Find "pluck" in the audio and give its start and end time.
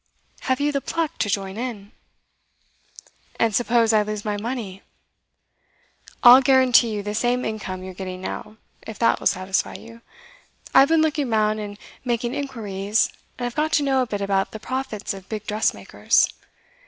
0.81-1.19